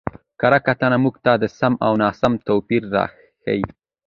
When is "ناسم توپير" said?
2.01-2.83